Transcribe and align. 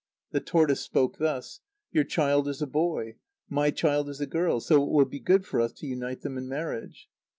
The 0.31 0.39
tortoise 0.39 0.81
spoke 0.81 1.19
thus: 1.19 1.59
"Your 1.91 2.03
child 2.03 2.47
is 2.47 2.59
a 2.59 2.65
boy. 2.65 3.17
My 3.49 3.69
child 3.69 4.09
is 4.09 4.19
a 4.19 4.25
girl. 4.25 4.59
So 4.59 4.81
it 4.83 4.89
will 4.89 5.05
be 5.05 5.19
good 5.19 5.45
for 5.45 5.61
us 5.61 5.73
to 5.73 5.85
unite 5.85 6.21
them 6.21 6.39
in 6.39 6.49
marriage. 6.49 7.07